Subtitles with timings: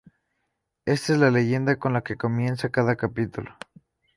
[0.85, 3.55] Esta es la leyenda con la que comienza cada capítulo.